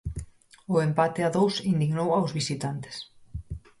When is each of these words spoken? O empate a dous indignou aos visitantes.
O 0.73 0.75
empate 0.87 1.21
a 1.23 1.33
dous 1.37 1.55
indignou 1.71 2.09
aos 2.13 2.31
visitantes. 2.39 2.95